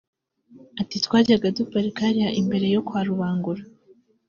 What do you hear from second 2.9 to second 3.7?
Rubangura